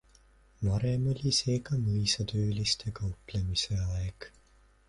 Varem 0.67 1.03
oli 1.11 1.33
see 1.41 1.59
ka 1.67 1.77
mõisatööliste 1.83 2.97
kauplemise 3.01 3.83
aeg. 3.87 4.31